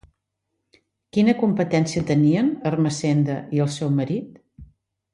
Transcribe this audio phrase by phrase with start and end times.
[1.17, 4.43] Quina competència tenien Ermessenda i el seu marit?